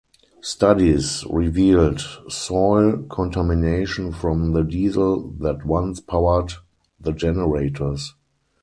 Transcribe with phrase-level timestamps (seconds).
[0.41, 6.53] Studies revealed soil contamination from the diesel that once powered
[6.99, 8.15] the generators.